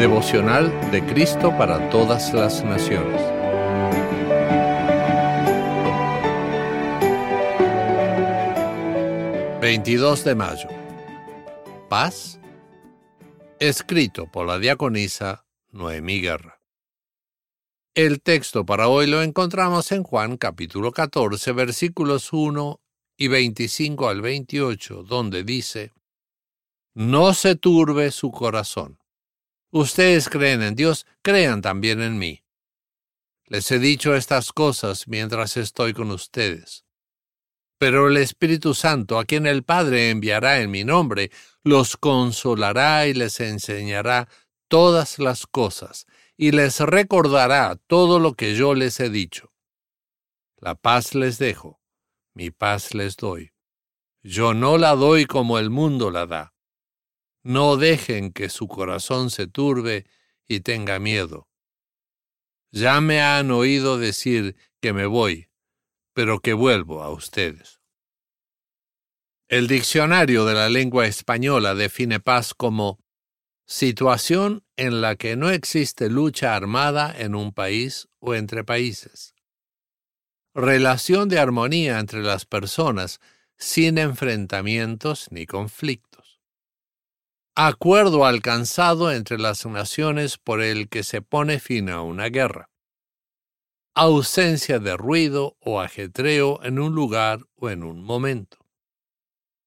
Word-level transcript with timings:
Devocional 0.00 0.90
de 0.90 1.04
Cristo 1.04 1.50
para 1.58 1.90
todas 1.90 2.32
las 2.32 2.64
naciones. 2.64 3.20
...22 9.60 10.22
de 10.22 10.34
mayo... 10.34 10.68
¿Paz? 11.90 12.40
Escrito 13.58 14.26
por 14.26 14.46
la 14.46 14.58
diaconisa 14.58 15.44
Noemí 15.70 16.22
Guerra. 16.22 16.62
El 17.94 18.22
texto 18.22 18.64
para 18.64 18.88
hoy 18.88 19.06
lo 19.06 19.20
encontramos 19.20 19.92
en 19.92 20.02
Juan 20.02 20.38
capítulo 20.38 20.92
14 20.92 21.52
versículos 21.52 22.32
1 22.32 22.80
y 23.18 23.28
25 23.28 24.08
al 24.08 24.22
28, 24.22 25.02
donde 25.02 25.44
dice, 25.44 25.92
No 26.94 27.34
se 27.34 27.54
turbe 27.54 28.10
su 28.12 28.30
corazón. 28.30 28.99
Ustedes 29.72 30.28
creen 30.28 30.62
en 30.62 30.74
Dios, 30.74 31.06
crean 31.22 31.62
también 31.62 32.02
en 32.02 32.18
mí. 32.18 32.42
Les 33.46 33.70
he 33.70 33.78
dicho 33.78 34.14
estas 34.14 34.52
cosas 34.52 35.06
mientras 35.06 35.56
estoy 35.56 35.92
con 35.92 36.10
ustedes. 36.10 36.84
Pero 37.78 38.08
el 38.08 38.16
Espíritu 38.16 38.74
Santo, 38.74 39.18
a 39.18 39.24
quien 39.24 39.46
el 39.46 39.62
Padre 39.62 40.10
enviará 40.10 40.60
en 40.60 40.70
mi 40.70 40.84
nombre, 40.84 41.30
los 41.62 41.96
consolará 41.96 43.06
y 43.06 43.14
les 43.14 43.40
enseñará 43.40 44.28
todas 44.68 45.18
las 45.18 45.46
cosas, 45.46 46.06
y 46.36 46.50
les 46.50 46.80
recordará 46.80 47.76
todo 47.86 48.18
lo 48.18 48.34
que 48.34 48.54
yo 48.54 48.74
les 48.74 48.98
he 49.00 49.08
dicho. 49.08 49.52
La 50.56 50.74
paz 50.74 51.14
les 51.14 51.38
dejo, 51.38 51.80
mi 52.34 52.50
paz 52.50 52.92
les 52.94 53.16
doy. 53.16 53.52
Yo 54.22 54.52
no 54.52 54.78
la 54.78 54.94
doy 54.94 55.26
como 55.26 55.58
el 55.58 55.70
mundo 55.70 56.10
la 56.10 56.26
da. 56.26 56.54
No 57.42 57.78
dejen 57.78 58.32
que 58.32 58.50
su 58.50 58.68
corazón 58.68 59.30
se 59.30 59.46
turbe 59.46 60.06
y 60.46 60.60
tenga 60.60 60.98
miedo. 60.98 61.48
Ya 62.70 63.00
me 63.00 63.22
han 63.22 63.50
oído 63.50 63.98
decir 63.98 64.56
que 64.80 64.92
me 64.92 65.06
voy, 65.06 65.48
pero 66.12 66.40
que 66.40 66.52
vuelvo 66.52 67.02
a 67.02 67.10
ustedes. 67.10 67.80
El 69.48 69.68
diccionario 69.68 70.44
de 70.44 70.54
la 70.54 70.68
lengua 70.68 71.06
española 71.06 71.74
define 71.74 72.20
paz 72.20 72.54
como 72.54 73.00
situación 73.66 74.62
en 74.76 75.00
la 75.00 75.16
que 75.16 75.34
no 75.36 75.50
existe 75.50 76.10
lucha 76.10 76.54
armada 76.54 77.12
en 77.16 77.34
un 77.34 77.52
país 77.52 78.06
o 78.18 78.34
entre 78.34 78.64
países. 78.64 79.34
Relación 80.52 81.28
de 81.28 81.38
armonía 81.38 81.98
entre 81.98 82.22
las 82.22 82.44
personas 82.44 83.18
sin 83.56 83.98
enfrentamientos 83.98 85.28
ni 85.30 85.46
conflictos 85.46 86.29
acuerdo 87.54 88.24
alcanzado 88.24 89.12
entre 89.12 89.38
las 89.38 89.66
naciones 89.66 90.38
por 90.38 90.62
el 90.62 90.88
que 90.88 91.02
se 91.02 91.20
pone 91.20 91.58
fin 91.58 91.88
a 91.90 92.02
una 92.02 92.26
guerra, 92.26 92.70
ausencia 93.94 94.78
de 94.78 94.96
ruido 94.96 95.56
o 95.60 95.80
ajetreo 95.80 96.62
en 96.62 96.78
un 96.78 96.94
lugar 96.94 97.40
o 97.56 97.70
en 97.70 97.82
un 97.82 98.02
momento, 98.02 98.58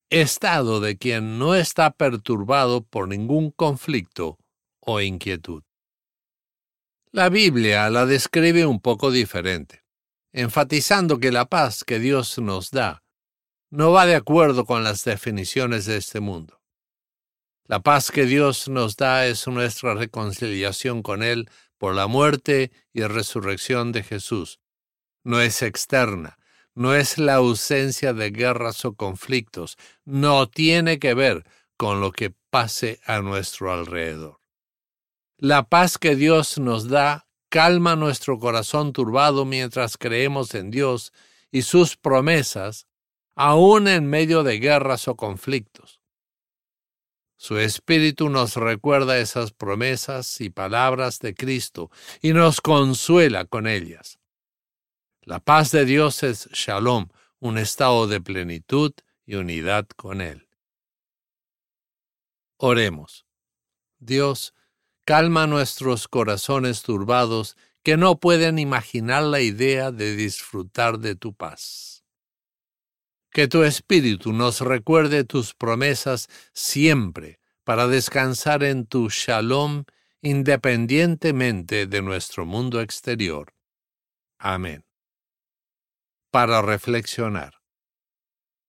estado 0.09 0.79
de 0.79 0.97
quien 0.97 1.37
no 1.37 1.55
está 1.55 1.91
perturbado 1.91 2.83
por 2.83 3.07
ningún 3.07 3.51
conflicto 3.51 4.37
o 4.79 5.01
inquietud. 5.01 5.63
La 7.11 7.29
Biblia 7.29 7.89
la 7.89 8.05
describe 8.05 8.65
un 8.65 8.79
poco 8.79 9.11
diferente, 9.11 9.83
enfatizando 10.31 11.19
que 11.19 11.31
la 11.31 11.45
paz 11.45 11.83
que 11.83 11.99
Dios 11.99 12.39
nos 12.39 12.71
da 12.71 13.03
no 13.69 13.91
va 13.91 14.05
de 14.05 14.15
acuerdo 14.15 14.65
con 14.65 14.83
las 14.83 15.03
definiciones 15.03 15.85
de 15.85 15.97
este 15.97 16.19
mundo. 16.19 16.62
La 17.65 17.81
paz 17.81 18.11
que 18.11 18.25
Dios 18.25 18.67
nos 18.67 18.97
da 18.97 19.25
es 19.25 19.47
nuestra 19.47 19.93
reconciliación 19.93 21.01
con 21.01 21.23
Él 21.23 21.49
por 21.77 21.95
la 21.95 22.07
muerte 22.07 22.71
y 22.91 23.03
resurrección 23.03 23.93
de 23.93 24.03
Jesús. 24.03 24.59
No 25.23 25.39
es 25.39 25.61
externa, 25.61 26.37
no 26.75 26.93
es 26.93 27.17
la 27.17 27.35
ausencia 27.35 28.13
de 28.13 28.31
guerras 28.31 28.83
o 28.83 28.95
conflictos, 28.95 29.77
no 30.03 30.49
tiene 30.49 30.99
que 30.99 31.13
ver 31.13 31.45
con 31.77 32.01
lo 32.01 32.11
que 32.11 32.33
pase 32.49 32.99
a 33.05 33.21
nuestro 33.21 33.71
alrededor. 33.71 34.39
La 35.37 35.63
paz 35.63 35.97
que 35.97 36.17
Dios 36.17 36.57
nos 36.57 36.89
da 36.89 37.27
calma 37.47 37.95
nuestro 37.95 38.39
corazón 38.39 38.91
turbado 38.91 39.45
mientras 39.45 39.97
creemos 39.97 40.53
en 40.53 40.69
Dios 40.69 41.13
y 41.49 41.61
sus 41.61 41.95
promesas, 41.95 42.87
aun 43.35 43.87
en 43.87 44.05
medio 44.07 44.43
de 44.43 44.59
guerras 44.59 45.07
o 45.07 45.15
conflictos. 45.15 46.02
Su 47.43 47.57
Espíritu 47.57 48.29
nos 48.29 48.55
recuerda 48.55 49.17
esas 49.17 49.51
promesas 49.51 50.39
y 50.39 50.49
palabras 50.49 51.19
de 51.19 51.35
Cristo 51.35 51.91
y 52.21 52.31
nos 52.31 52.61
consuela 52.61 53.43
con 53.43 53.67
ellas. 53.67 54.17
La 55.23 55.41
paz 55.41 55.69
de 55.71 55.83
Dios 55.83 56.23
es 56.23 56.47
shalom, 56.53 57.09
un 57.39 57.57
estado 57.57 58.07
de 58.07 58.21
plenitud 58.21 58.93
y 59.25 59.35
unidad 59.35 59.85
con 59.97 60.21
Él. 60.21 60.47
Oremos. 62.59 63.25
Dios, 63.99 64.53
calma 65.03 65.45
nuestros 65.45 66.07
corazones 66.07 66.81
turbados 66.81 67.57
que 67.83 67.97
no 67.97 68.21
pueden 68.21 68.57
imaginar 68.57 69.23
la 69.23 69.41
idea 69.41 69.91
de 69.91 70.15
disfrutar 70.15 70.97
de 70.97 71.17
tu 71.17 71.33
paz. 71.33 72.02
Que 73.33 73.47
tu 73.47 73.63
Espíritu 73.63 74.31
nos 74.31 74.61
recuerde 74.61 75.23
tus 75.23 75.55
promesas 75.55 76.29
siempre 76.53 77.39
para 77.63 77.87
descansar 77.87 78.63
en 78.63 78.85
tu 78.85 79.09
shalom 79.09 79.85
independientemente 80.21 81.87
de 81.87 82.03
nuestro 82.03 82.45
mundo 82.45 82.79
exterior. 82.79 83.55
Amén. 84.37 84.85
Para 86.29 86.61
reflexionar. 86.61 87.55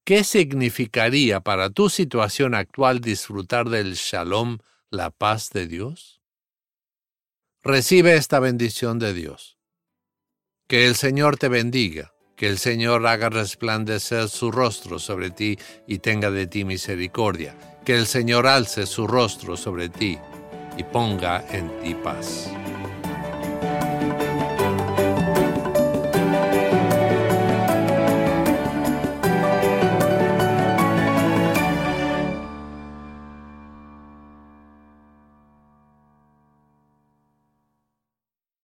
¿Qué 0.02 0.24
significaría 0.24 1.40
para 1.40 1.68
tu 1.68 1.90
situación 1.90 2.54
actual 2.54 3.00
disfrutar 3.00 3.68
del 3.68 3.94
shalom, 3.94 4.58
la 4.88 5.10
paz 5.10 5.50
de 5.50 5.66
Dios? 5.66 6.22
Recibe 7.62 8.14
esta 8.14 8.40
bendición 8.40 8.98
de 8.98 9.12
Dios. 9.12 9.58
Que 10.66 10.86
el 10.86 10.94
Señor 10.94 11.36
te 11.36 11.48
bendiga 11.48 12.13
que 12.36 12.48
el 12.48 12.58
Señor 12.58 13.06
haga 13.06 13.28
resplandecer 13.28 14.28
su 14.28 14.50
rostro 14.50 14.98
sobre 14.98 15.30
ti 15.30 15.58
y 15.86 15.98
tenga 15.98 16.30
de 16.30 16.46
ti 16.46 16.64
misericordia. 16.64 17.54
Que 17.84 17.96
el 17.96 18.06
Señor 18.06 18.46
alce 18.46 18.86
su 18.86 19.06
rostro 19.06 19.56
sobre 19.56 19.88
ti 19.88 20.18
y 20.76 20.82
ponga 20.84 21.44
en 21.52 21.70
ti 21.82 21.94
paz. 21.94 22.50